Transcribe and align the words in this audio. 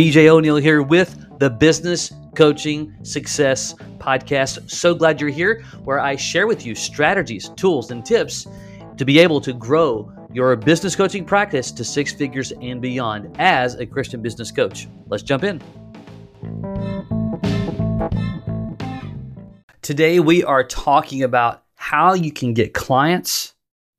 BJ 0.00 0.28
O'Neill 0.28 0.56
here 0.56 0.80
with 0.80 1.26
the 1.40 1.50
Business 1.50 2.10
Coaching 2.34 2.96
Success 3.02 3.74
Podcast. 3.98 4.70
So 4.70 4.94
glad 4.94 5.20
you're 5.20 5.28
here, 5.28 5.62
where 5.84 6.00
I 6.00 6.16
share 6.16 6.46
with 6.46 6.64
you 6.64 6.74
strategies, 6.74 7.50
tools, 7.50 7.90
and 7.90 8.02
tips 8.02 8.46
to 8.96 9.04
be 9.04 9.18
able 9.18 9.42
to 9.42 9.52
grow 9.52 10.10
your 10.32 10.56
business 10.56 10.96
coaching 10.96 11.26
practice 11.26 11.70
to 11.72 11.84
six 11.84 12.14
figures 12.14 12.50
and 12.62 12.80
beyond 12.80 13.36
as 13.38 13.74
a 13.74 13.84
Christian 13.84 14.22
business 14.22 14.50
coach. 14.50 14.88
Let's 15.08 15.22
jump 15.22 15.44
in. 15.44 15.60
Today, 19.82 20.18
we 20.18 20.42
are 20.44 20.64
talking 20.64 21.24
about 21.24 21.64
how 21.74 22.14
you 22.14 22.32
can 22.32 22.54
get 22.54 22.72
clients 22.72 23.52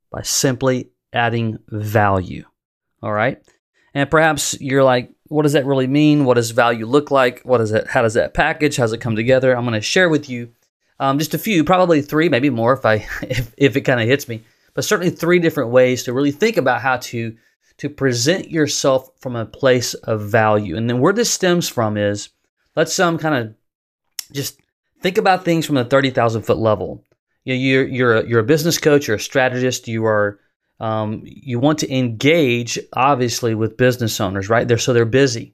by 0.09 0.23
simply 0.23 0.89
adding 1.13 1.59
value. 1.67 2.45
All 3.03 3.13
right. 3.13 3.39
And 3.93 4.09
perhaps 4.09 4.59
you're 4.59 4.83
like, 4.83 5.11
what 5.31 5.43
does 5.43 5.53
that 5.53 5.65
really 5.65 5.87
mean? 5.87 6.25
What 6.25 6.33
does 6.33 6.51
value 6.51 6.85
look 6.85 7.09
like? 7.09 7.41
What 7.43 7.61
is 7.61 7.71
it? 7.71 7.87
How 7.87 8.01
does 8.01 8.15
that 8.15 8.33
package? 8.33 8.75
How 8.75 8.83
does 8.83 8.91
it 8.91 8.99
come 8.99 9.15
together? 9.15 9.55
I'm 9.55 9.63
going 9.63 9.73
to 9.73 9.81
share 9.81 10.09
with 10.09 10.29
you 10.29 10.51
um, 10.99 11.17
just 11.17 11.33
a 11.33 11.37
few, 11.37 11.63
probably 11.63 12.01
three, 12.01 12.27
maybe 12.27 12.49
more 12.49 12.73
if 12.73 12.85
I 12.85 12.95
if, 13.21 13.53
if 13.57 13.77
it 13.77 13.81
kind 13.81 14.01
of 14.01 14.07
hits 14.07 14.27
me, 14.27 14.43
but 14.73 14.83
certainly 14.83 15.09
three 15.09 15.39
different 15.39 15.69
ways 15.69 16.03
to 16.03 16.13
really 16.13 16.31
think 16.31 16.57
about 16.57 16.81
how 16.81 16.97
to 16.97 17.35
to 17.77 17.89
present 17.89 18.51
yourself 18.51 19.09
from 19.21 19.37
a 19.37 19.45
place 19.45 19.93
of 19.93 20.21
value. 20.21 20.75
And 20.75 20.89
then 20.89 20.99
where 20.99 21.13
this 21.13 21.31
stems 21.31 21.69
from 21.69 21.95
is 21.95 22.29
let's 22.75 22.99
um 22.99 23.17
kind 23.17 23.35
of 23.35 23.55
just 24.33 24.59
think 25.01 25.17
about 25.17 25.45
things 25.45 25.65
from 25.65 25.75
the 25.75 25.85
30,000 25.85 26.41
foot 26.41 26.57
level. 26.57 27.05
You 27.45 27.53
know, 27.53 27.59
you're 27.59 27.87
you're 27.87 28.17
a, 28.17 28.27
you're 28.27 28.39
a 28.41 28.43
business 28.43 28.77
coach, 28.77 29.07
you're 29.07 29.15
a 29.15 29.19
strategist, 29.19 29.87
you 29.87 30.05
are 30.05 30.40
um, 30.81 31.21
you 31.23 31.59
want 31.59 31.77
to 31.79 31.95
engage, 31.95 32.79
obviously, 32.93 33.53
with 33.53 33.77
business 33.77 34.19
owners, 34.19 34.49
right? 34.49 34.67
They're 34.67 34.79
so 34.79 34.93
they're 34.93 35.05
busy, 35.05 35.53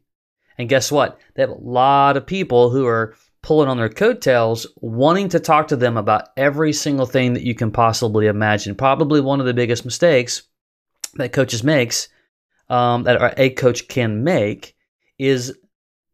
and 0.57 0.69
guess 0.69 0.89
what? 0.89 1.19
They 1.35 1.43
have 1.43 1.49
a 1.49 1.53
lot 1.55 2.15
of 2.15 2.25
people 2.25 2.69
who 2.69 2.87
are 2.87 3.13
pulling 3.41 3.67
on 3.67 3.75
their 3.75 3.89
coattails, 3.89 4.65
wanting 4.77 5.27
to 5.29 5.39
talk 5.39 5.67
to 5.67 5.75
them 5.75 5.97
about 5.97 6.29
every 6.37 6.71
single 6.71 7.05
thing 7.05 7.33
that 7.33 7.43
you 7.43 7.53
can 7.53 7.71
possibly 7.71 8.27
imagine. 8.27 8.73
Probably 8.73 9.19
one 9.19 9.41
of 9.41 9.45
the 9.45 9.53
biggest 9.53 9.83
mistakes 9.83 10.43
that 11.15 11.33
coaches 11.33 11.61
makes, 11.61 12.07
um, 12.69 13.03
that 13.03 13.37
a 13.37 13.49
coach 13.49 13.89
can 13.89 14.23
make, 14.23 14.75
is 15.19 15.57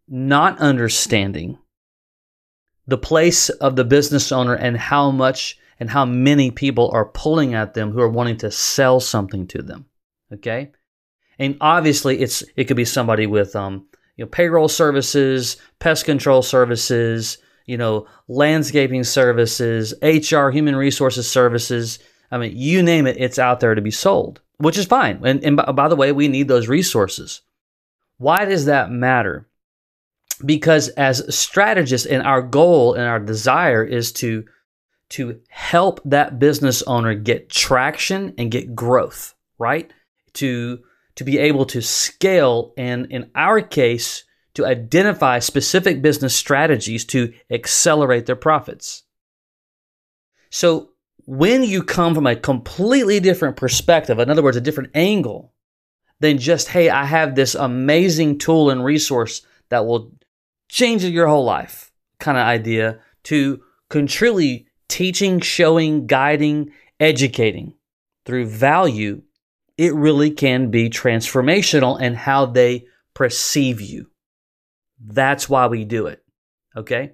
not 0.07 0.57
understanding 0.57 1.59
the 2.87 2.97
place 2.97 3.49
of 3.49 3.75
the 3.75 3.85
business 3.85 4.31
owner 4.31 4.55
and 4.55 4.75
how 4.75 5.11
much 5.11 5.57
and 5.79 5.89
how 5.89 6.05
many 6.05 6.51
people 6.51 6.89
are 6.93 7.05
pulling 7.05 7.53
at 7.53 7.73
them 7.73 7.91
who 7.91 8.01
are 8.01 8.09
wanting 8.09 8.37
to 8.37 8.51
sell 8.51 8.99
something 8.99 9.47
to 9.47 9.61
them. 9.61 9.85
Okay, 10.31 10.71
and 11.39 11.57
obviously 11.61 12.19
it's 12.19 12.43
it 12.55 12.65
could 12.65 12.77
be 12.77 12.85
somebody 12.85 13.27
with 13.27 13.55
um 13.55 13.85
you 14.15 14.25
know 14.25 14.29
payroll 14.29 14.67
services, 14.67 15.57
pest 15.79 16.05
control 16.05 16.41
services, 16.41 17.37
you 17.65 17.77
know 17.77 18.07
landscaping 18.27 19.03
services, 19.03 19.93
HR, 20.01 20.49
human 20.49 20.75
resources 20.75 21.29
services. 21.29 21.99
I 22.31 22.37
mean, 22.37 22.53
you 22.55 22.81
name 22.81 23.05
it, 23.05 23.17
it's 23.19 23.37
out 23.37 23.59
there 23.59 23.75
to 23.75 23.81
be 23.81 23.91
sold, 23.91 24.41
which 24.57 24.77
is 24.77 24.85
fine. 24.85 25.21
And, 25.23 25.43
and 25.43 25.55
by, 25.55 25.71
by 25.71 25.87
the 25.87 25.95
way, 25.95 26.11
we 26.11 26.27
need 26.27 26.47
those 26.47 26.67
resources. 26.67 27.41
Why 28.17 28.45
does 28.45 28.65
that 28.65 28.89
matter? 28.89 29.47
Because 30.43 30.89
as 30.89 31.35
strategists, 31.35 32.07
and 32.07 32.23
our 32.23 32.41
goal 32.41 32.95
and 32.95 33.03
our 33.03 33.19
desire 33.19 33.83
is 33.83 34.11
to 34.13 34.45
to 35.13 35.39
help 35.47 36.01
that 36.05 36.39
business 36.39 36.81
owner 36.83 37.13
get 37.13 37.47
traction 37.47 38.33
and 38.39 38.49
get 38.49 38.75
growth, 38.75 39.35
right? 39.59 39.93
To 40.33 40.79
to 41.15 41.23
be 41.23 41.37
able 41.37 41.65
to 41.65 41.81
scale 41.83 42.73
and 42.75 43.05
in 43.11 43.29
our 43.35 43.61
case 43.61 44.23
to 44.55 44.65
identify 44.65 45.37
specific 45.37 46.01
business 46.01 46.35
strategies 46.35 47.05
to 47.05 47.31
accelerate 47.51 48.25
their 48.25 48.35
profits. 48.35 49.03
So 50.49 50.89
when 51.25 51.61
you 51.63 51.83
come 51.83 52.15
from 52.15 52.25
a 52.25 52.35
completely 52.35 53.19
different 53.19 53.55
perspective, 53.55 54.17
in 54.17 54.31
other 54.31 54.41
words, 54.41 54.57
a 54.57 54.61
different 54.61 54.91
angle 54.95 55.53
than 56.19 56.39
just, 56.39 56.69
hey, 56.69 56.89
I 56.89 57.05
have 57.05 57.35
this 57.35 57.53
amazing 57.53 58.39
tool 58.39 58.71
and 58.71 58.83
resource 58.83 59.43
that 59.69 59.85
will 59.85 60.11
change 60.69 61.03
your 61.03 61.27
whole 61.27 61.45
life 61.45 61.91
kind 62.19 62.37
of 62.39 62.47
idea 62.47 62.99
to 63.25 63.61
truly 64.07 64.65
teaching, 64.93 65.39
showing, 65.39 66.05
guiding, 66.05 66.71
educating 66.99 67.73
through 68.25 68.45
value, 68.45 69.23
it 69.75 69.91
really 69.95 70.29
can 70.29 70.69
be 70.69 70.87
transformational 70.87 71.99
in 71.99 72.13
how 72.13 72.45
they 72.45 72.85
perceive 73.15 73.81
you. 73.81 74.11
That's 75.03 75.49
why 75.49 75.65
we 75.65 75.83
do 75.83 76.05
it. 76.05 76.23
Okay? 76.77 77.13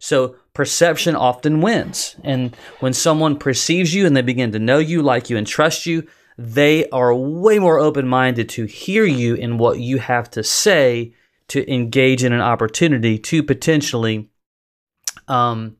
So 0.00 0.34
perception 0.54 1.14
often 1.14 1.60
wins. 1.60 2.16
And 2.24 2.56
when 2.80 2.94
someone 2.94 3.38
perceives 3.38 3.94
you 3.94 4.06
and 4.06 4.16
they 4.16 4.22
begin 4.22 4.50
to 4.50 4.58
know 4.58 4.78
you, 4.78 5.00
like 5.00 5.30
you, 5.30 5.36
and 5.36 5.46
trust 5.46 5.86
you, 5.86 6.08
they 6.36 6.88
are 6.88 7.14
way 7.14 7.60
more 7.60 7.78
open 7.78 8.08
minded 8.08 8.48
to 8.48 8.64
hear 8.64 9.04
you 9.04 9.36
in 9.36 9.56
what 9.56 9.78
you 9.78 9.98
have 9.98 10.28
to 10.32 10.42
say 10.42 11.14
to 11.46 11.72
engage 11.72 12.24
in 12.24 12.32
an 12.32 12.40
opportunity 12.40 13.20
to 13.20 13.44
potentially 13.44 14.30
um, 15.28 15.76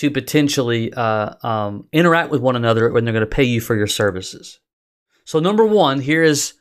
to 0.00 0.10
potentially 0.10 0.90
uh, 0.94 1.34
um, 1.46 1.86
interact 1.92 2.30
with 2.30 2.40
one 2.40 2.56
another 2.56 2.90
when 2.90 3.04
they're 3.04 3.12
going 3.12 3.20
to 3.20 3.26
pay 3.26 3.44
you 3.44 3.60
for 3.60 3.76
your 3.76 3.86
services. 3.86 4.58
So 5.26 5.40
number 5.40 5.66
one, 5.66 6.00
here 6.00 6.22
is, 6.22 6.54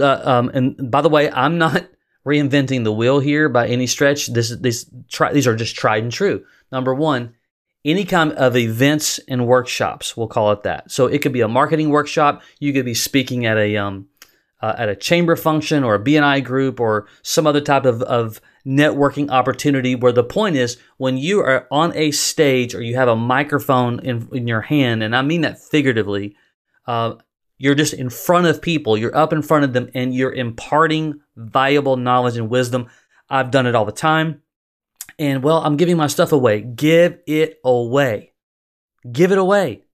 um, 0.00 0.50
and 0.54 0.90
by 0.90 1.02
the 1.02 1.10
way, 1.10 1.30
I'm 1.30 1.58
not 1.58 1.86
reinventing 2.26 2.84
the 2.84 2.92
wheel 2.92 3.20
here 3.20 3.50
by 3.50 3.68
any 3.68 3.86
stretch. 3.86 4.28
This 4.28 4.56
this 4.56 4.90
try, 5.10 5.30
these 5.30 5.46
are 5.46 5.54
just 5.54 5.76
tried 5.76 6.04
and 6.04 6.10
true. 6.10 6.42
Number 6.72 6.94
one, 6.94 7.34
any 7.84 8.06
kind 8.06 8.32
of 8.32 8.56
events 8.56 9.20
and 9.28 9.46
workshops, 9.46 10.16
we'll 10.16 10.26
call 10.26 10.50
it 10.52 10.62
that. 10.62 10.90
So 10.90 11.06
it 11.06 11.20
could 11.20 11.34
be 11.34 11.42
a 11.42 11.48
marketing 11.48 11.90
workshop. 11.90 12.42
You 12.60 12.72
could 12.72 12.86
be 12.86 12.94
speaking 12.94 13.44
at 13.44 13.58
a 13.58 13.76
um, 13.76 14.08
uh, 14.62 14.74
at 14.78 14.88
a 14.88 14.96
chamber 14.96 15.36
function 15.36 15.84
or 15.84 15.96
a 15.96 16.02
BNI 16.02 16.42
group 16.42 16.80
or 16.80 17.08
some 17.20 17.46
other 17.46 17.60
type 17.60 17.84
of, 17.84 18.00
of 18.00 18.40
networking 18.66 19.30
opportunity 19.30 19.94
where 19.94 20.12
the 20.12 20.24
point 20.24 20.56
is 20.56 20.76
when 20.96 21.16
you 21.16 21.40
are 21.40 21.68
on 21.70 21.96
a 21.96 22.10
stage 22.10 22.74
or 22.74 22.82
you 22.82 22.96
have 22.96 23.08
a 23.08 23.16
microphone 23.16 24.00
in, 24.00 24.28
in 24.32 24.48
your 24.48 24.62
hand, 24.62 25.02
and 25.02 25.14
I 25.14 25.22
mean 25.22 25.42
that 25.42 25.60
figuratively, 25.60 26.36
uh, 26.86 27.14
you're 27.58 27.74
just 27.74 27.94
in 27.94 28.10
front 28.10 28.46
of 28.46 28.60
people, 28.60 28.98
you're 28.98 29.16
up 29.16 29.32
in 29.32 29.42
front 29.42 29.64
of 29.64 29.72
them, 29.72 29.88
and 29.94 30.14
you're 30.14 30.32
imparting 30.32 31.20
valuable 31.36 31.96
knowledge 31.96 32.36
and 32.36 32.50
wisdom. 32.50 32.88
I've 33.30 33.50
done 33.50 33.66
it 33.66 33.74
all 33.74 33.84
the 33.84 33.92
time. 33.92 34.42
And 35.18 35.42
well, 35.42 35.58
I'm 35.58 35.76
giving 35.76 35.96
my 35.96 36.08
stuff 36.08 36.32
away. 36.32 36.60
Give 36.60 37.18
it 37.26 37.60
away. 37.64 38.32
Give 39.10 39.32
it 39.32 39.38
away. 39.38 39.86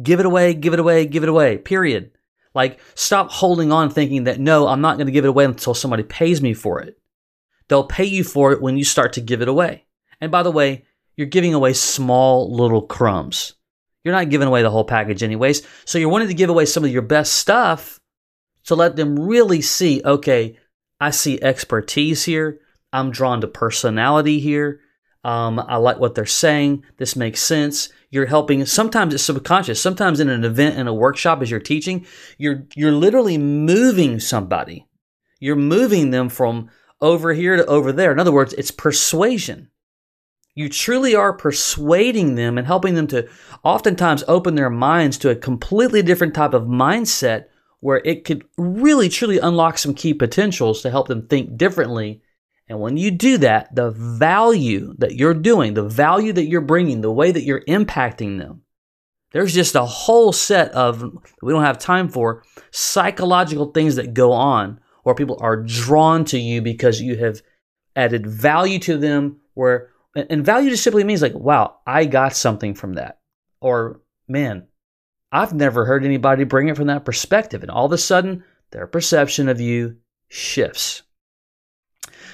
Give 0.00 0.20
it 0.20 0.26
away, 0.26 0.54
give 0.54 0.72
it 0.72 0.78
away, 0.78 1.06
give 1.06 1.24
it 1.24 1.28
away, 1.28 1.58
period. 1.58 2.12
Like, 2.54 2.80
stop 2.94 3.30
holding 3.30 3.72
on 3.72 3.90
thinking 3.90 4.24
that 4.24 4.40
no, 4.40 4.68
I'm 4.68 4.80
not 4.80 4.96
going 4.96 5.06
to 5.06 5.12
give 5.12 5.24
it 5.24 5.28
away 5.28 5.44
until 5.44 5.74
somebody 5.74 6.02
pays 6.02 6.40
me 6.40 6.54
for 6.54 6.80
it. 6.80 6.99
They'll 7.70 7.84
pay 7.84 8.04
you 8.04 8.24
for 8.24 8.50
it 8.50 8.60
when 8.60 8.76
you 8.76 8.82
start 8.82 9.12
to 9.12 9.20
give 9.20 9.42
it 9.42 9.48
away. 9.48 9.84
And 10.20 10.32
by 10.32 10.42
the 10.42 10.50
way, 10.50 10.86
you're 11.14 11.28
giving 11.28 11.54
away 11.54 11.72
small 11.72 12.52
little 12.52 12.82
crumbs. 12.82 13.54
You're 14.02 14.12
not 14.12 14.28
giving 14.28 14.48
away 14.48 14.62
the 14.62 14.72
whole 14.72 14.82
package, 14.82 15.22
anyways. 15.22 15.64
So 15.84 15.96
you're 15.96 16.08
wanting 16.08 16.26
to 16.26 16.34
give 16.34 16.50
away 16.50 16.66
some 16.66 16.84
of 16.84 16.90
your 16.90 17.02
best 17.02 17.34
stuff 17.34 18.00
to 18.64 18.74
let 18.74 18.96
them 18.96 19.20
really 19.20 19.60
see 19.60 20.02
okay, 20.04 20.58
I 20.98 21.10
see 21.10 21.40
expertise 21.40 22.24
here. 22.24 22.58
I'm 22.92 23.12
drawn 23.12 23.40
to 23.40 23.46
personality 23.46 24.40
here. 24.40 24.80
Um, 25.22 25.60
I 25.60 25.76
like 25.76 26.00
what 26.00 26.16
they're 26.16 26.26
saying. 26.26 26.84
This 26.96 27.14
makes 27.14 27.40
sense. 27.40 27.88
You're 28.10 28.26
helping. 28.26 28.66
Sometimes 28.66 29.14
it's 29.14 29.22
subconscious. 29.22 29.80
Sometimes 29.80 30.18
in 30.18 30.28
an 30.28 30.44
event, 30.44 30.76
in 30.76 30.88
a 30.88 30.94
workshop, 30.94 31.40
as 31.40 31.52
you're 31.52 31.60
teaching, 31.60 32.04
you're 32.36 32.66
you're 32.74 32.90
literally 32.90 33.38
moving 33.38 34.18
somebody. 34.18 34.88
You're 35.38 35.54
moving 35.54 36.10
them 36.10 36.28
from 36.30 36.68
over 37.00 37.32
here 37.32 37.56
to 37.56 37.66
over 37.66 37.92
there. 37.92 38.12
In 38.12 38.20
other 38.20 38.32
words, 38.32 38.52
it's 38.54 38.70
persuasion. 38.70 39.70
You 40.54 40.68
truly 40.68 41.14
are 41.14 41.32
persuading 41.32 42.34
them 42.34 42.58
and 42.58 42.66
helping 42.66 42.94
them 42.94 43.06
to 43.08 43.28
oftentimes 43.62 44.24
open 44.26 44.56
their 44.56 44.70
minds 44.70 45.16
to 45.18 45.30
a 45.30 45.36
completely 45.36 46.02
different 46.02 46.34
type 46.34 46.54
of 46.54 46.64
mindset 46.64 47.46
where 47.80 48.02
it 48.04 48.24
could 48.24 48.44
really 48.58 49.08
truly 49.08 49.38
unlock 49.38 49.78
some 49.78 49.94
key 49.94 50.12
potentials 50.12 50.82
to 50.82 50.90
help 50.90 51.08
them 51.08 51.26
think 51.26 51.56
differently. 51.56 52.22
And 52.68 52.80
when 52.80 52.96
you 52.96 53.10
do 53.10 53.38
that, 53.38 53.74
the 53.74 53.90
value 53.90 54.94
that 54.98 55.14
you're 55.14 55.34
doing, 55.34 55.74
the 55.74 55.88
value 55.88 56.32
that 56.32 56.46
you're 56.46 56.60
bringing, 56.60 57.00
the 57.00 57.10
way 57.10 57.32
that 57.32 57.42
you're 57.42 57.64
impacting 57.64 58.38
them, 58.38 58.62
there's 59.32 59.54
just 59.54 59.76
a 59.76 59.84
whole 59.84 60.32
set 60.32 60.72
of, 60.72 61.02
we 61.42 61.52
don't 61.52 61.64
have 61.64 61.78
time 61.78 62.08
for, 62.08 62.42
psychological 62.70 63.66
things 63.66 63.96
that 63.96 64.14
go 64.14 64.32
on 64.32 64.80
or 65.04 65.14
people 65.14 65.38
are 65.40 65.56
drawn 65.56 66.24
to 66.24 66.38
you 66.38 66.62
because 66.62 67.00
you 67.00 67.16
have 67.16 67.42
added 67.96 68.26
value 68.26 68.78
to 68.78 68.96
them 68.96 69.40
where 69.54 69.88
and 70.14 70.44
value 70.44 70.70
just 70.70 70.84
simply 70.84 71.04
means 71.04 71.22
like 71.22 71.34
wow 71.34 71.76
i 71.86 72.04
got 72.04 72.34
something 72.34 72.74
from 72.74 72.94
that 72.94 73.18
or 73.60 74.00
man 74.28 74.66
i've 75.32 75.52
never 75.52 75.84
heard 75.84 76.04
anybody 76.04 76.44
bring 76.44 76.68
it 76.68 76.76
from 76.76 76.86
that 76.86 77.04
perspective 77.04 77.62
and 77.62 77.70
all 77.70 77.86
of 77.86 77.92
a 77.92 77.98
sudden 77.98 78.44
their 78.70 78.86
perception 78.86 79.48
of 79.48 79.60
you 79.60 79.96
shifts 80.28 81.02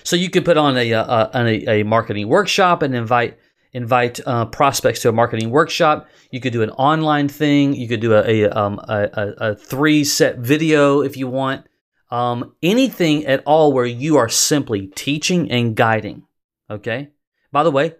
So 0.04 0.14
you 0.14 0.30
could 0.30 0.44
put 0.44 0.56
on 0.56 0.76
a, 0.76 0.92
a, 0.92 1.30
a, 1.34 1.80
a 1.80 1.82
marketing 1.84 2.28
workshop 2.28 2.82
and 2.82 2.94
invite 2.94 3.38
invite 3.72 4.20
uh, 4.24 4.46
prospects 4.46 5.02
to 5.02 5.08
a 5.08 5.12
marketing 5.12 5.50
workshop. 5.50 6.08
You 6.30 6.40
could 6.40 6.52
do 6.52 6.62
an 6.62 6.70
online 6.70 7.28
thing. 7.28 7.74
You 7.74 7.88
could 7.88 8.00
do 8.00 8.14
a, 8.14 8.44
a, 8.44 8.50
um, 8.50 8.78
a, 8.88 9.08
a 9.38 9.54
three 9.56 10.04
set 10.04 10.38
video 10.38 11.00
if 11.00 11.16
you 11.16 11.26
want. 11.26 11.66
Um, 12.10 12.54
anything 12.62 13.26
at 13.26 13.42
all 13.44 13.72
where 13.72 13.86
you 13.86 14.16
are 14.16 14.28
simply 14.28 14.86
teaching 14.88 15.50
and 15.50 15.74
guiding. 15.74 16.22
Okay. 16.70 17.10
By 17.52 17.62
the 17.62 17.70
way, 17.70 17.94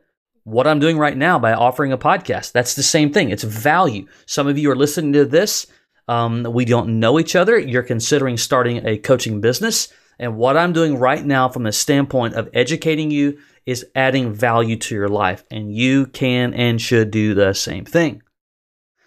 what 0.44 0.66
I'm 0.66 0.78
doing 0.78 0.96
right 0.96 1.16
now 1.16 1.38
by 1.38 1.52
offering 1.52 1.92
a 1.92 1.98
podcast, 1.98 2.52
that's 2.52 2.74
the 2.74 2.82
same 2.82 3.12
thing. 3.12 3.30
It's 3.30 3.42
value. 3.42 4.06
Some 4.26 4.46
of 4.46 4.58
you 4.58 4.70
are 4.70 4.76
listening 4.76 5.12
to 5.14 5.24
this. 5.24 5.66
Um, 6.08 6.44
we 6.44 6.64
don't 6.64 7.00
know 7.00 7.18
each 7.18 7.34
other. 7.34 7.58
You're 7.58 7.82
considering 7.82 8.36
starting 8.36 8.86
a 8.86 8.98
coaching 8.98 9.40
business. 9.40 9.88
And 10.18 10.36
what 10.36 10.56
I'm 10.56 10.72
doing 10.72 10.98
right 10.98 11.24
now, 11.24 11.48
from 11.48 11.64
the 11.64 11.72
standpoint 11.72 12.34
of 12.34 12.48
educating 12.54 13.10
you, 13.10 13.38
is 13.66 13.86
adding 13.96 14.32
value 14.32 14.76
to 14.76 14.94
your 14.94 15.08
life. 15.08 15.44
And 15.50 15.74
you 15.74 16.06
can 16.06 16.54
and 16.54 16.80
should 16.80 17.10
do 17.10 17.34
the 17.34 17.52
same 17.52 17.84
thing. 17.84 18.22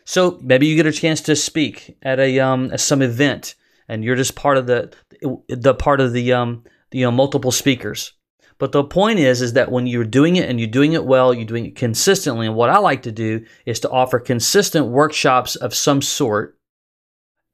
So 0.04 0.40
maybe 0.42 0.68
you 0.68 0.76
get 0.76 0.86
a 0.88 0.92
chance 0.92 1.22
to 1.22 1.36
speak 1.36 1.98
at 2.02 2.20
a 2.20 2.40
um, 2.40 2.78
some 2.78 3.02
event, 3.02 3.56
and 3.90 4.04
you're 4.04 4.16
just 4.16 4.36
part 4.36 4.58
of 4.58 4.68
the 4.68 4.94
the 5.50 5.74
part 5.74 6.00
of 6.00 6.14
the 6.14 6.32
um, 6.32 6.64
you 6.92 7.04
know 7.04 7.12
multiple 7.12 7.52
speakers. 7.52 8.14
But 8.60 8.74
the 8.74 8.84
point 8.84 9.20
is, 9.20 9.42
is 9.42 9.54
that 9.54 9.72
when 9.72 9.88
you're 9.88 10.04
doing 10.04 10.36
it 10.36 10.50
and 10.50 10.60
you're 10.60 10.70
doing 10.70 10.94
it 10.94 11.06
well, 11.06 11.34
you're 11.34 11.46
doing 11.46 11.66
it 11.66 11.76
consistently. 11.78 12.46
And 12.46 12.56
what 12.56 12.70
I 12.70 12.78
like 12.78 13.04
to 13.04 13.12
do 13.12 13.46
is 13.66 13.80
to 13.82 13.90
offer 13.90 14.20
consistent 14.20 14.88
workshops 14.88 15.56
of 15.56 15.74
some 15.74 16.02
sort 16.02 16.60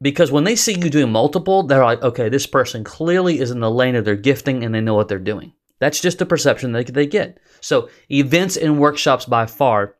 because 0.01 0.31
when 0.31 0.43
they 0.43 0.55
see 0.55 0.73
you 0.73 0.89
doing 0.89 1.11
multiple, 1.11 1.63
they're 1.63 1.85
like, 1.85 2.01
okay, 2.01 2.27
this 2.27 2.47
person 2.47 2.83
clearly 2.83 3.39
is 3.39 3.51
in 3.51 3.59
the 3.59 3.71
lane 3.71 3.95
of 3.95 4.03
their 4.03 4.15
gifting 4.15 4.63
and 4.63 4.73
they 4.73 4.81
know 4.81 4.95
what 4.95 5.07
they're 5.07 5.19
doing. 5.19 5.53
That's 5.79 6.01
just 6.01 6.19
the 6.19 6.25
perception 6.25 6.71
that 6.71 6.93
they 6.93 7.05
get. 7.05 7.39
So, 7.61 7.89
events 8.09 8.57
and 8.57 8.79
workshops 8.79 9.25
by 9.25 9.45
far 9.45 9.95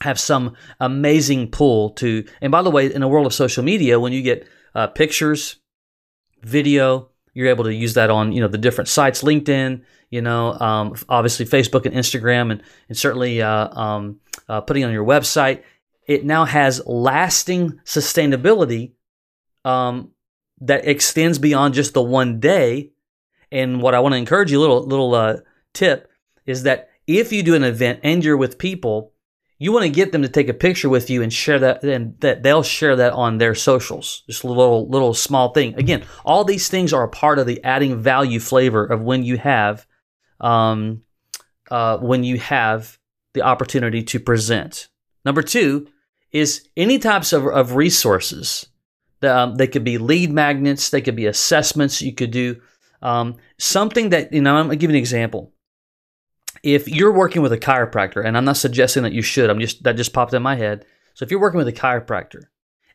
have 0.00 0.18
some 0.18 0.56
amazing 0.80 1.50
pull 1.50 1.90
to, 1.90 2.24
and 2.40 2.50
by 2.50 2.62
the 2.62 2.70
way, 2.70 2.92
in 2.92 3.00
the 3.00 3.08
world 3.08 3.26
of 3.26 3.34
social 3.34 3.62
media, 3.62 4.00
when 4.00 4.12
you 4.12 4.22
get 4.22 4.46
uh, 4.74 4.88
pictures, 4.88 5.56
video, 6.42 7.10
you're 7.34 7.48
able 7.48 7.64
to 7.64 7.74
use 7.74 7.94
that 7.94 8.10
on 8.10 8.32
you 8.32 8.40
know 8.40 8.48
the 8.48 8.58
different 8.58 8.88
sites, 8.88 9.22
LinkedIn, 9.22 9.82
you 10.10 10.22
know, 10.22 10.52
um, 10.52 10.94
obviously 11.08 11.44
Facebook 11.44 11.86
and 11.86 11.94
Instagram, 11.94 12.52
and 12.52 12.62
and 12.88 12.96
certainly 12.96 13.42
uh, 13.42 13.68
um, 13.78 14.20
uh, 14.48 14.60
putting 14.60 14.84
on 14.84 14.92
your 14.92 15.04
website. 15.04 15.62
It 16.06 16.24
now 16.24 16.44
has 16.44 16.86
lasting 16.86 17.80
sustainability 17.84 18.92
um, 19.64 20.12
that 20.60 20.86
extends 20.86 21.38
beyond 21.38 21.74
just 21.74 21.94
the 21.94 22.02
one 22.02 22.40
day. 22.40 22.92
And 23.50 23.80
what 23.80 23.94
I 23.94 24.00
want 24.00 24.12
to 24.12 24.18
encourage 24.18 24.52
you, 24.52 24.60
little 24.60 24.86
little 24.86 25.14
uh, 25.14 25.36
tip, 25.72 26.10
is 26.46 26.62
that 26.62 26.90
if 27.06 27.32
you 27.32 27.42
do 27.42 27.54
an 27.54 27.64
event 27.64 28.00
and 28.02 28.24
you're 28.24 28.36
with 28.36 28.58
people, 28.58 29.13
you 29.64 29.72
want 29.72 29.84
to 29.84 29.90
get 29.90 30.12
them 30.12 30.22
to 30.22 30.28
take 30.28 30.48
a 30.48 30.54
picture 30.54 30.90
with 30.90 31.08
you 31.08 31.22
and 31.22 31.32
share 31.32 31.58
that, 31.58 31.82
and 31.82 32.20
that 32.20 32.42
they'll 32.42 32.62
share 32.62 32.96
that 32.96 33.14
on 33.14 33.38
their 33.38 33.54
socials. 33.54 34.22
Just 34.26 34.44
a 34.44 34.48
little 34.48 34.88
little 34.88 35.14
small 35.14 35.52
thing. 35.52 35.74
Again, 35.76 36.04
all 36.24 36.44
these 36.44 36.68
things 36.68 36.92
are 36.92 37.04
a 37.04 37.08
part 37.08 37.38
of 37.38 37.46
the 37.46 37.64
adding 37.64 38.02
value 38.02 38.40
flavor 38.40 38.84
of 38.84 39.00
when 39.00 39.24
you 39.24 39.38
have, 39.38 39.86
um, 40.40 41.02
uh, 41.70 41.96
when 41.98 42.24
you 42.24 42.38
have 42.38 42.98
the 43.32 43.42
opportunity 43.42 44.02
to 44.02 44.20
present. 44.20 44.88
Number 45.24 45.42
two 45.42 45.86
is 46.30 46.68
any 46.76 46.98
types 46.98 47.32
of, 47.32 47.46
of 47.46 47.74
resources 47.74 48.66
um, 49.22 49.54
they 49.56 49.66
could 49.66 49.84
be 49.84 49.98
lead 49.98 50.30
magnets. 50.30 50.90
They 50.90 51.00
could 51.00 51.16
be 51.16 51.26
assessments. 51.26 52.02
You 52.02 52.12
could 52.12 52.30
do 52.30 52.60
um, 53.02 53.36
something 53.58 54.10
that, 54.10 54.32
you 54.32 54.42
know, 54.42 54.56
I'm 54.56 54.68
to 54.68 54.76
give 54.76 54.90
you 54.90 54.96
an 54.96 55.00
example. 55.00 55.53
If 56.64 56.88
you're 56.88 57.12
working 57.12 57.42
with 57.42 57.52
a 57.52 57.58
chiropractor, 57.58 58.24
and 58.24 58.36
I'm 58.36 58.46
not 58.46 58.56
suggesting 58.56 59.02
that 59.02 59.12
you 59.12 59.20
should, 59.20 59.50
I'm 59.50 59.60
just, 59.60 59.82
that 59.84 59.96
just 59.96 60.14
popped 60.14 60.32
in 60.32 60.42
my 60.42 60.56
head. 60.56 60.86
So 61.12 61.22
if 61.22 61.30
you're 61.30 61.40
working 61.40 61.58
with 61.58 61.68
a 61.68 61.72
chiropractor 61.72 62.44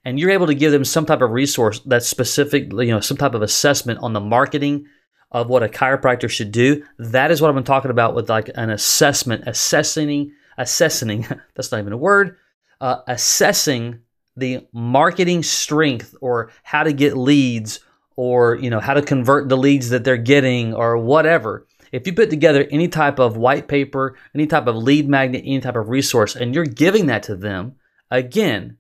and 0.04 0.20
you're 0.20 0.32
able 0.32 0.48
to 0.48 0.56
give 0.56 0.72
them 0.72 0.84
some 0.84 1.06
type 1.06 1.22
of 1.22 1.30
resource 1.30 1.80
that's 1.86 2.08
specific, 2.08 2.72
you 2.74 2.88
know, 2.88 3.00
some 3.00 3.16
type 3.16 3.36
of 3.36 3.44
assessment 3.44 4.00
on 4.02 4.14
the 4.14 4.20
marketing 4.20 4.88
of 5.32 5.50
what 5.50 5.62
a 5.62 5.70
chiropractor 5.70 6.28
should 6.28 6.52
do, 6.52 6.84
that 6.98 7.30
is 7.30 7.42
what 7.42 7.56
I'm 7.56 7.64
talking 7.64 7.92
about 7.92 8.16
with 8.16 8.28
like 8.28 8.50
an 8.56 8.72
assessment, 8.72 9.44
assessing, 9.46 10.32
assessing, 10.58 11.28
that's 11.56 11.72
not 11.72 11.80
even 11.80 11.94
a 11.94 11.98
word, 11.98 12.38
uh, 12.82 13.02
assessing 13.08 14.00
the 14.36 14.68
marketing 14.74 15.44
strength 15.44 16.16
or 16.22 16.52
how 16.64 16.82
to 16.82 16.92
get 16.92 17.16
leads 17.16 17.82
or 18.16 18.56
you 18.56 18.70
know 18.70 18.80
how 18.80 18.94
to 18.94 19.02
convert 19.02 19.48
the 19.48 19.58
leads 19.58 19.90
that 19.90 20.04
they're 20.04 20.18
getting 20.18 20.74
or 20.74 20.98
whatever 20.98 21.66
if 21.92 22.06
you 22.06 22.14
put 22.14 22.30
together 22.30 22.68
any 22.72 22.88
type 22.88 23.20
of 23.20 23.38
white 23.38 23.68
paper 23.68 24.16
any 24.34 24.48
type 24.48 24.68
of 24.68 24.76
lead 24.76 25.08
magnet 25.08 25.44
any 25.46 25.60
type 25.60 25.76
of 25.76 25.90
resource 25.90 26.36
and 26.36 26.54
you're 26.54 26.66
giving 26.66 27.08
that 27.08 27.24
to 27.24 27.36
them 27.36 27.76
again 28.12 28.78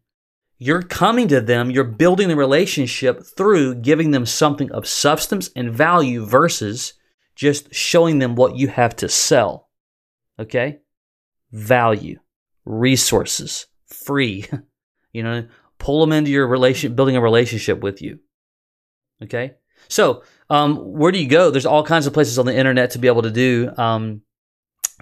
you're 0.57 0.81
coming 0.81 1.27
to 1.27 1.41
them 1.41 1.71
you're 1.71 1.83
building 1.83 2.27
the 2.27 2.35
relationship 2.35 3.23
through 3.23 3.75
giving 3.75 4.11
them 4.11 4.25
something 4.25 4.71
of 4.71 4.87
substance 4.87 5.49
and 5.55 5.73
value 5.73 6.25
versus 6.25 6.93
just 7.35 7.73
showing 7.73 8.19
them 8.19 8.35
what 8.35 8.55
you 8.55 8.67
have 8.67 8.95
to 8.95 9.07
sell 9.07 9.69
okay 10.39 10.79
value 11.51 12.19
resources 12.65 13.67
free 13.87 14.45
You 15.13 15.23
know, 15.23 15.47
pull 15.77 16.01
them 16.01 16.11
into 16.11 16.31
your 16.31 16.47
relation, 16.47 16.95
building 16.95 17.15
a 17.15 17.21
relationship 17.21 17.81
with 17.81 18.01
you. 18.01 18.19
Okay. 19.23 19.55
So, 19.87 20.23
um, 20.49 20.77
where 20.77 21.11
do 21.11 21.19
you 21.19 21.27
go? 21.27 21.51
There's 21.51 21.65
all 21.65 21.83
kinds 21.83 22.07
of 22.07 22.13
places 22.13 22.39
on 22.39 22.45
the 22.45 22.55
internet 22.55 22.91
to 22.91 22.99
be 22.99 23.07
able 23.07 23.21
to 23.23 23.31
do 23.31 23.71
um, 23.77 24.21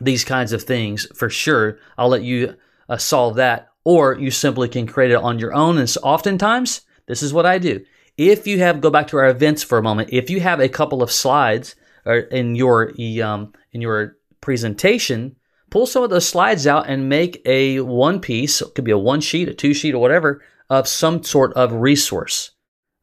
these 0.02 0.24
kinds 0.24 0.54
of 0.54 0.64
things 0.64 1.08
for 1.16 1.30
sure. 1.30 1.80
I'll 1.98 2.10
let 2.10 2.24
you 2.24 2.56
uh, 2.90 2.98
solve 2.98 3.36
that, 3.36 3.70
or 3.84 4.18
you 4.18 4.32
simply 4.32 4.70
can 4.70 4.88
create 4.88 5.12
it 5.12 5.16
on 5.16 5.40
your 5.40 5.54
own. 5.54 5.78
And 5.78 5.90
so 5.90 6.02
oftentimes, 6.02 6.82
this 7.08 7.24
is 7.24 7.34
what 7.34 7.46
I 7.46 7.58
do. 7.58 7.84
If 8.18 8.48
you 8.48 8.60
have, 8.60 8.82
go 8.82 8.90
back 8.90 9.08
to 9.08 9.18
our 9.18 9.30
events 9.30 9.64
for 9.64 9.78
a 9.78 9.84
moment. 9.84 10.10
If 10.12 10.30
you 10.30 10.40
have 10.42 10.60
a 10.60 10.70
couple 10.70 11.04
of 11.04 11.12
slides 11.12 11.76
or 12.06 12.18
in 12.18 12.56
your 12.56 12.92
um, 13.22 13.54
in 13.72 13.82
your 13.82 14.18
presentation 14.42 15.36
pull 15.70 15.86
some 15.86 16.04
of 16.04 16.10
those 16.10 16.28
slides 16.28 16.66
out 16.68 16.88
and 16.88 17.10
make 17.10 17.42
a 17.46 17.80
one 17.82 18.20
piece, 18.20 18.62
it 18.62 18.74
could 18.76 18.86
be 18.86 18.92
a 18.92 18.98
one 18.98 19.22
sheet, 19.22 19.50
a 19.50 19.54
two 19.54 19.74
sheet, 19.74 19.94
or 19.94 20.00
whatever, 20.00 20.42
of 20.70 20.88
some 20.88 21.24
sort 21.24 21.54
of 21.54 21.72
resource. 21.74 22.52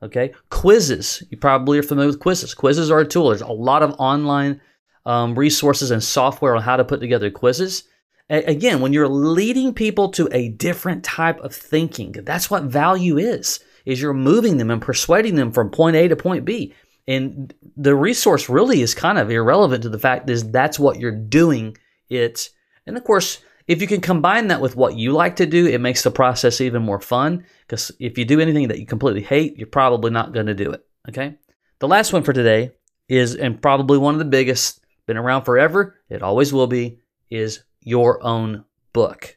Okay, 0.05 0.35
quizzes. 0.51 1.23
You 1.31 1.39
probably 1.39 1.79
are 1.79 1.83
familiar 1.83 2.11
with 2.11 2.21
quizzes. 2.21 2.53
Quizzes 2.53 2.91
are 2.91 3.01
a 3.01 3.07
tool. 3.07 3.31
There's 3.31 3.41
a 3.41 3.49
lot 3.49 3.83
of 3.83 3.97
online 3.99 4.61
um, 5.07 5.35
resources 5.35 5.91
and 5.91 6.05
software 6.05 6.55
on 6.55 6.63
how 6.63 6.77
to 6.77 6.85
put 6.85 7.01
together 7.01 7.31
quizzes. 7.31 7.85
A- 8.29 8.45
again, 8.45 8.81
when 8.81 8.93
you're 8.93 9.09
leading 9.09 9.73
people 9.73 10.11
to 10.11 10.29
a 10.31 10.51
different 10.51 11.05
type 11.05 11.41
of 11.41 11.55
thinking, 11.55 12.13
that's 12.13 12.51
what 12.51 12.65
value 12.65 13.17
is. 13.17 13.61
Is 13.87 14.01
you're 14.01 14.13
moving 14.13 14.59
them 14.59 14.71
and 14.71 14.81
persuading 14.81 15.37
them 15.37 15.53
from 15.53 15.71
point 15.71 15.97
A 15.97 16.09
to 16.09 16.17
point 16.17 16.45
B. 16.45 16.75
And 17.09 17.53
the 17.77 17.95
resource 17.95 18.49
really 18.49 18.83
is 18.83 18.95
kind 18.95 19.19
of 19.19 19.31
irrelevant 19.31 19.83
to 19.85 19.89
the 19.89 19.99
fact 19.99 20.29
is 20.29 20.51
that's 20.51 20.79
what 20.79 20.99
you're 20.99 21.13
doing 21.13 21.77
it. 22.11 22.51
And 22.87 22.97
of 22.97 23.05
course, 23.05 23.41
if 23.67 23.81
you 23.81 23.87
can 23.87 24.01
combine 24.01 24.49
that 24.49 24.61
with 24.61 24.77
what 24.77 24.97
you 24.97 25.13
like 25.13 25.37
to 25.37 25.47
do, 25.47 25.67
it 25.67 25.81
makes 25.81 26.03
the 26.03 26.11
process 26.11 26.61
even 26.61 26.83
more 26.83 27.01
fun. 27.01 27.45
Because 27.67 27.91
if 27.99 28.19
you 28.19 28.25
do 28.25 28.41
anything 28.41 28.69
that 28.69 28.79
you 28.79 28.87
completely 28.87 29.23
hate, 29.23 29.57
you're 29.57 29.67
probably 29.67 30.11
not 30.11 30.33
going 30.33 30.47
to 30.47 30.55
do 30.55 30.71
it. 30.73 30.85
Okay. 31.09 31.37
The 31.79 31.89
last 31.89 32.13
one 32.13 32.23
for 32.23 32.33
today 32.33 32.73
is, 33.09 33.35
and 33.35 33.61
probably 33.61 33.99
one 33.99 34.15
of 34.15 34.19
the 34.19 34.25
biggest, 34.27 34.85
been 35.07 35.17
around 35.17 35.45
forever, 35.45 35.97
it 36.09 36.23
always 36.23 36.53
will 36.53 36.67
be, 36.67 37.01
is 37.31 37.65
your 37.81 38.25
own 38.25 38.65
book. 38.93 39.37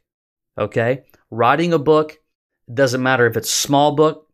Okay. 0.57 1.05
Writing 1.29 1.73
a 1.73 1.79
book 1.79 2.17
doesn't 2.73 3.03
matter 3.03 3.25
if 3.27 3.37
it's 3.37 3.49
small 3.49 3.95
book, 3.95 4.27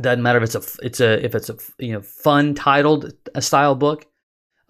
doesn't 0.00 0.22
matter 0.22 0.42
if 0.42 0.44
it's 0.44 0.54
a 0.54 0.84
it's 0.84 1.00
a 1.00 1.24
if 1.24 1.34
it's 1.34 1.50
a 1.50 1.56
you 1.78 1.92
know 1.92 2.02
fun 2.02 2.54
titled 2.54 3.12
a 3.34 3.42
style 3.42 3.74
book, 3.74 4.06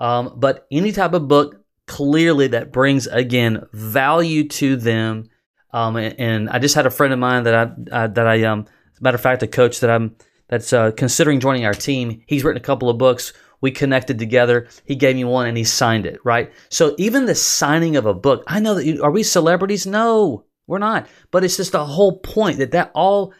um, 0.00 0.34
but 0.36 0.66
any 0.70 0.92
type 0.92 1.12
of 1.12 1.28
book 1.28 1.57
clearly 1.88 2.48
that 2.48 2.72
brings 2.72 3.06
again 3.06 3.66
value 3.72 4.46
to 4.48 4.76
them. 4.76 5.28
Um, 5.72 5.96
and, 5.96 6.18
and, 6.18 6.50
I 6.50 6.58
just 6.58 6.74
had 6.74 6.86
a 6.86 6.90
friend 6.90 7.12
of 7.12 7.18
mine 7.18 7.42
that 7.42 7.54
I 7.92 8.06
that 8.06 8.26
I 8.26 8.44
um, 8.44 8.66
matter 9.00 9.16
of 9.16 9.20
fact, 9.20 9.42
a 9.42 9.46
coach 9.46 9.80
that 9.80 9.90
I'm 9.90 10.16
that's 10.48 10.72
uh, 10.72 10.92
considering 10.92 11.40
joining 11.40 11.66
our 11.66 11.74
team. 11.74 12.22
He's 12.26 12.44
written 12.44 12.60
a 12.60 12.64
couple 12.64 12.88
of 12.88 12.98
books. 12.98 13.32
We 13.60 13.70
connected 13.70 14.18
together. 14.18 14.68
He 14.84 14.94
gave 14.94 15.16
me 15.16 15.24
one 15.24 15.46
and 15.46 15.56
he 15.56 15.64
signed 15.64 16.06
it. 16.06 16.20
Right. 16.24 16.52
So 16.68 16.94
even 16.96 17.26
the 17.26 17.34
signing 17.34 17.96
of 17.96 18.06
a 18.06 18.14
book, 18.14 18.44
I 18.46 18.60
know 18.60 18.74
that 18.74 18.86
you, 18.86 19.02
are 19.02 19.10
we 19.10 19.24
celebrities? 19.24 19.86
No, 19.86 20.44
we're 20.66 20.78
not. 20.78 21.08
But 21.30 21.44
it's 21.44 21.56
just 21.56 21.72
the 21.72 21.84
whole 21.84 22.20
point 22.20 22.58
that 22.58 22.70
that 22.70 22.92
all 22.94 23.34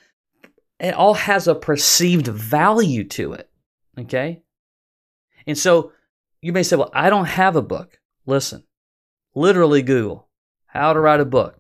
it 0.81 0.95
all 0.95 1.15
has 1.15 1.49
a 1.49 1.55
perceived 1.55 2.29
value 2.29 3.05
to 3.05 3.33
it. 3.33 3.51
Okay. 3.99 4.43
And 5.47 5.57
so 5.57 5.93
you 6.41 6.53
may 6.53 6.63
say, 6.63 6.77
well, 6.77 6.91
I 6.93 7.11
don't 7.11 7.25
have 7.25 7.57
a 7.57 7.63
book. 7.63 7.98
Listen, 8.29 8.63
literally 9.35 9.81
Google 9.81 10.29
how 10.67 10.93
to 10.93 11.01
write 11.01 11.21
a 11.21 11.25
book. 11.25 11.59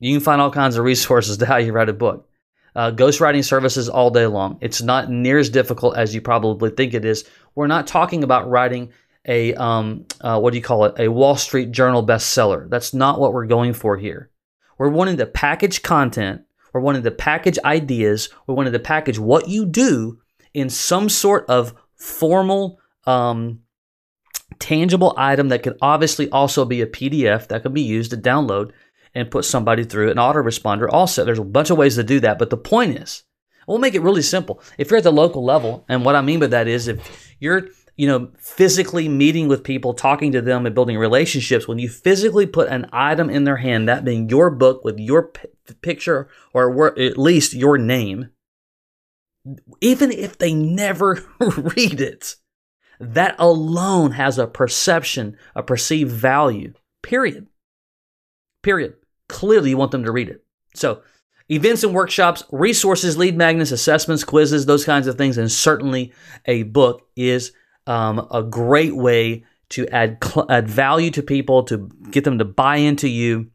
You 0.00 0.12
can 0.12 0.20
find 0.20 0.40
all 0.40 0.50
kinds 0.50 0.76
of 0.76 0.84
resources 0.84 1.36
to 1.38 1.46
how 1.46 1.58
you 1.58 1.72
write 1.72 1.88
a 1.88 1.92
book. 1.94 2.28
Uh, 2.74 2.90
ghostwriting 2.90 3.44
services 3.44 3.88
all 3.88 4.10
day 4.10 4.26
long. 4.26 4.58
It's 4.60 4.82
not 4.82 5.08
near 5.08 5.38
as 5.38 5.48
difficult 5.48 5.96
as 5.96 6.12
you 6.12 6.20
probably 6.20 6.70
think 6.70 6.92
it 6.92 7.04
is. 7.04 7.24
We're 7.54 7.68
not 7.68 7.86
talking 7.86 8.24
about 8.24 8.50
writing 8.50 8.92
a 9.26 9.54
um, 9.54 10.06
uh, 10.20 10.40
what 10.40 10.50
do 10.50 10.56
you 10.58 10.62
call 10.62 10.86
it? 10.86 10.96
A 10.98 11.06
Wall 11.06 11.36
Street 11.36 11.70
Journal 11.70 12.04
bestseller. 12.04 12.68
That's 12.68 12.92
not 12.92 13.20
what 13.20 13.32
we're 13.32 13.46
going 13.46 13.74
for 13.74 13.96
here. 13.96 14.30
We're 14.76 14.88
wanting 14.88 15.18
to 15.18 15.26
package 15.26 15.82
content. 15.82 16.42
We're 16.72 16.80
wanting 16.80 17.04
to 17.04 17.12
package 17.12 17.60
ideas. 17.64 18.28
We're 18.48 18.56
wanting 18.56 18.72
to 18.72 18.80
package 18.80 19.20
what 19.20 19.48
you 19.48 19.66
do 19.66 20.18
in 20.52 20.68
some 20.68 21.08
sort 21.08 21.48
of 21.48 21.74
formal, 21.94 22.80
um, 23.06 23.60
tangible 24.58 25.14
item 25.16 25.48
that 25.48 25.62
could 25.62 25.78
obviously 25.80 26.30
also 26.30 26.64
be 26.64 26.80
a 26.80 26.86
PDF 26.86 27.48
that 27.48 27.62
could 27.62 27.74
be 27.74 27.82
used 27.82 28.10
to 28.10 28.16
download 28.16 28.72
and 29.14 29.30
put 29.30 29.44
somebody 29.44 29.84
through 29.84 30.10
an 30.10 30.16
autoresponder. 30.16 30.88
Also, 30.90 31.24
there's 31.24 31.38
a 31.38 31.44
bunch 31.44 31.70
of 31.70 31.78
ways 31.78 31.94
to 31.96 32.02
do 32.02 32.20
that, 32.20 32.38
but 32.38 32.50
the 32.50 32.56
point 32.56 32.98
is, 32.98 33.24
we'll 33.66 33.78
make 33.78 33.94
it 33.94 34.02
really 34.02 34.22
simple. 34.22 34.60
If 34.76 34.90
you're 34.90 34.98
at 34.98 35.04
the 35.04 35.12
local 35.12 35.44
level, 35.44 35.84
and 35.88 36.04
what 36.04 36.16
I 36.16 36.20
mean 36.20 36.40
by 36.40 36.48
that 36.48 36.68
is 36.68 36.88
if 36.88 37.36
you're 37.38 37.68
you 37.96 38.08
know, 38.08 38.30
physically 38.38 39.08
meeting 39.08 39.46
with 39.46 39.62
people, 39.62 39.94
talking 39.94 40.32
to 40.32 40.42
them, 40.42 40.66
and 40.66 40.74
building 40.74 40.98
relationships, 40.98 41.68
when 41.68 41.78
you 41.78 41.88
physically 41.88 42.46
put 42.46 42.68
an 42.68 42.86
item 42.92 43.30
in 43.30 43.44
their 43.44 43.58
hand, 43.58 43.88
that 43.88 44.04
being 44.04 44.28
your 44.28 44.50
book 44.50 44.84
with 44.84 44.98
your 44.98 45.28
p- 45.28 45.48
picture 45.80 46.28
or 46.52 46.98
at 46.98 47.16
least 47.16 47.54
your 47.54 47.78
name, 47.78 48.30
even 49.80 50.10
if 50.10 50.38
they 50.38 50.52
never 50.52 51.22
read 51.40 52.00
it, 52.00 52.34
that 53.00 53.34
alone 53.38 54.12
has 54.12 54.38
a 54.38 54.46
perception, 54.46 55.36
a 55.54 55.62
perceived 55.62 56.10
value, 56.10 56.72
period. 57.02 57.46
Period. 58.62 58.94
Clearly, 59.28 59.70
you 59.70 59.76
want 59.76 59.90
them 59.90 60.04
to 60.04 60.12
read 60.12 60.28
it. 60.28 60.44
So, 60.74 61.02
events 61.48 61.84
and 61.84 61.94
workshops, 61.94 62.44
resources, 62.50 63.16
lead 63.16 63.36
magnets, 63.36 63.72
assessments, 63.72 64.24
quizzes, 64.24 64.66
those 64.66 64.84
kinds 64.84 65.06
of 65.06 65.16
things, 65.16 65.38
and 65.38 65.50
certainly 65.50 66.12
a 66.46 66.62
book 66.64 67.06
is 67.16 67.52
um, 67.86 68.26
a 68.30 68.42
great 68.42 68.96
way 68.96 69.44
to 69.70 69.86
add 69.88 70.18
cl- 70.22 70.46
add 70.50 70.68
value 70.68 71.10
to 71.10 71.22
people, 71.22 71.64
to 71.64 71.90
get 72.10 72.24
them 72.24 72.38
to 72.38 72.44
buy 72.44 72.76
into 72.76 73.08
you. 73.08 73.50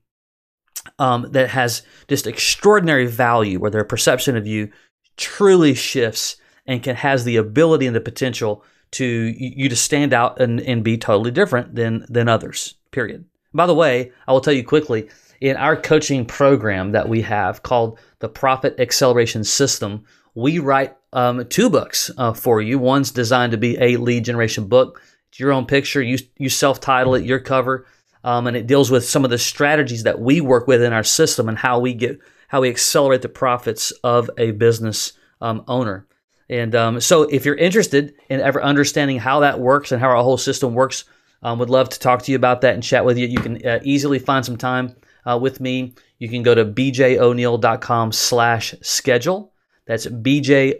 Um, 0.98 1.28
that 1.32 1.50
has 1.50 1.84
just 2.08 2.26
extraordinary 2.26 3.06
value, 3.06 3.60
where 3.60 3.70
their 3.70 3.84
perception 3.84 4.36
of 4.36 4.48
you 4.48 4.72
truly 5.18 5.74
shifts 5.74 6.38
and 6.66 6.82
can 6.82 6.96
has 6.96 7.26
the 7.26 7.36
ability 7.36 7.86
and 7.86 7.96
the 7.96 8.02
potential 8.02 8.64
to 8.92 9.06
you 9.06 9.70
to 9.70 9.76
stand 9.76 10.14
out 10.14 10.40
and, 10.42 10.60
and 10.62 10.84
be 10.84 10.98
totally 10.98 11.32
different 11.32 11.76
than 11.76 12.06
than 12.10 12.28
others. 12.28 12.76
Period. 12.92 13.26
By 13.54 13.66
the 13.66 13.76
way, 13.76 14.12
I 14.28 14.32
will 14.32 14.42
tell 14.42 14.54
you 14.54 14.64
quickly 14.64 15.10
in 15.42 15.56
our 15.56 15.76
coaching 15.76 16.26
program 16.26 16.92
that 16.92 17.08
we 17.08 17.22
have 17.22 17.64
called 17.64 18.00
the 18.20 18.30
Profit 18.30 18.80
Acceleration 18.80 19.44
System, 19.44 20.04
we 20.36 20.60
write 20.60 20.96
um, 21.14 21.48
two 21.48 21.70
books 21.70 22.12
uh, 22.18 22.34
for 22.34 22.62
you. 22.62 22.78
One's 22.78 23.12
designed 23.12 23.52
to 23.52 23.58
be 23.58 23.78
a 23.80 23.98
lead 23.98 24.26
generation 24.26 24.68
book. 24.68 25.02
It's 25.30 25.40
your 25.40 25.52
own 25.52 25.66
picture. 25.66 26.02
You 26.02 26.18
you 26.38 26.50
self 26.50 26.80
title 26.80 27.16
it, 27.16 27.26
your 27.26 27.40
cover, 27.40 27.86
um, 28.24 28.48
and 28.48 28.58
it 28.58 28.68
deals 28.68 28.92
with 28.92 29.06
some 29.06 29.24
of 29.24 29.32
the 29.32 29.38
strategies 29.38 30.04
that 30.04 30.20
we 30.20 30.42
work 30.42 30.68
with 30.68 30.82
in 30.82 30.94
our 30.94 31.04
system 31.04 31.48
and 31.50 31.58
how 31.58 31.80
we 31.80 31.94
get 31.94 32.20
how 32.48 32.62
we 32.62 32.70
accelerate 32.70 33.22
the 33.22 33.30
profits 33.30 33.92
of 34.04 34.30
a 34.38 34.52
business 34.52 35.14
um, 35.42 35.64
owner. 35.68 36.06
And 36.50 36.74
um, 36.76 37.00
so, 37.00 37.24
if 37.24 37.46
you're 37.46 37.56
interested 37.56 38.16
in 38.30 38.42
ever 38.42 38.62
understanding 38.62 39.20
how 39.20 39.42
that 39.42 39.60
works 39.60 39.92
and 39.92 40.02
how 40.02 40.10
our 40.10 40.24
whole 40.24 40.38
system 40.38 40.74
works, 40.74 41.06
um, 41.44 41.60
would 41.60 41.70
love 41.70 41.90
to 41.90 42.00
talk 42.00 42.24
to 42.24 42.32
you 42.32 42.36
about 42.36 42.62
that 42.62 42.74
and 42.74 42.84
chat 42.84 43.06
with 43.06 43.18
you. 43.18 43.28
You 43.28 43.40
can 43.40 43.66
uh, 43.66 43.80
easily 43.84 44.20
find 44.20 44.46
some 44.46 44.58
time 44.58 44.96
uh, 45.30 45.38
with 45.38 45.62
me. 45.62 45.94
You 46.18 46.28
can 46.28 46.44
go 46.44 46.56
to 46.56 46.66
bjoneal.com 46.66 48.12
slash 48.12 48.76
schedule. 48.82 49.54
That's 49.86 50.06
B-J-O-N-E-A-L 50.06 50.80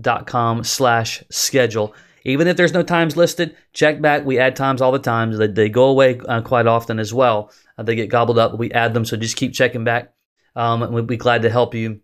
dot 0.00 0.26
com 0.26 0.64
slash 0.64 1.22
schedule. 1.30 1.94
Even 2.24 2.48
if 2.48 2.56
there's 2.56 2.72
no 2.72 2.82
times 2.82 3.16
listed, 3.16 3.54
check 3.72 4.00
back. 4.00 4.24
We 4.24 4.38
add 4.38 4.56
times 4.56 4.80
all 4.80 4.90
the 4.90 4.98
time. 4.98 5.30
They, 5.30 5.46
they 5.46 5.68
go 5.68 5.84
away 5.84 6.18
uh, 6.20 6.40
quite 6.40 6.66
often 6.66 6.98
as 6.98 7.14
well. 7.14 7.52
Uh, 7.78 7.82
they 7.82 7.94
get 7.94 8.08
gobbled 8.08 8.38
up. 8.38 8.58
We 8.58 8.72
add 8.72 8.94
them, 8.94 9.04
so 9.04 9.16
just 9.16 9.36
keep 9.36 9.52
checking 9.52 9.84
back. 9.84 10.12
Um, 10.56 10.82
and 10.82 10.94
we'd 10.94 11.06
be 11.06 11.16
glad 11.16 11.42
to 11.42 11.50
help 11.50 11.74
you 11.74 12.00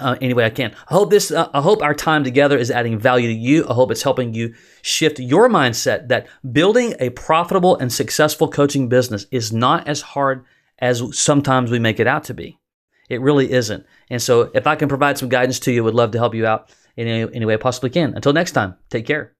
uh, 0.00 0.16
any 0.20 0.34
way 0.34 0.44
I 0.44 0.50
can. 0.50 0.74
I 0.88 0.94
hope 0.94 1.10
this. 1.10 1.30
Uh, 1.30 1.48
I 1.52 1.60
hope 1.60 1.82
our 1.82 1.94
time 1.94 2.24
together 2.24 2.58
is 2.58 2.70
adding 2.70 2.98
value 2.98 3.28
to 3.28 3.34
you. 3.34 3.66
I 3.68 3.74
hope 3.74 3.90
it's 3.90 4.02
helping 4.02 4.34
you 4.34 4.54
shift 4.82 5.18
your 5.18 5.48
mindset 5.48 6.08
that 6.08 6.26
building 6.52 6.94
a 7.00 7.10
profitable 7.10 7.76
and 7.76 7.92
successful 7.92 8.48
coaching 8.48 8.88
business 8.88 9.26
is 9.30 9.52
not 9.52 9.88
as 9.88 10.00
hard 10.00 10.44
as 10.78 11.18
sometimes 11.18 11.70
we 11.70 11.78
make 11.78 12.00
it 12.00 12.06
out 12.06 12.24
to 12.24 12.34
be. 12.34 12.58
It 13.08 13.20
really 13.20 13.52
isn't. 13.52 13.86
And 14.10 14.20
so, 14.20 14.50
if 14.54 14.66
I 14.66 14.76
can 14.76 14.88
provide 14.88 15.16
some 15.16 15.28
guidance 15.28 15.60
to 15.60 15.72
you, 15.72 15.84
would 15.84 15.94
love 15.94 16.10
to 16.12 16.18
help 16.18 16.34
you 16.34 16.46
out 16.46 16.70
in 16.96 17.06
any, 17.06 17.34
any 17.34 17.44
way 17.44 17.54
I 17.54 17.58
possibly 17.58 17.90
can. 17.90 18.14
Until 18.14 18.32
next 18.32 18.52
time, 18.52 18.76
take 18.90 19.06
care. 19.06 19.35